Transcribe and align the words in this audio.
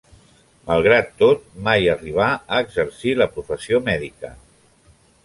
Malgrat 0.69 1.11
tot, 1.23 1.43
mai 1.67 1.85
arribà 1.95 2.29
a 2.57 2.63
exercir 2.69 3.13
la 3.21 3.29
professió 3.37 3.83
mèdica. 3.91 4.33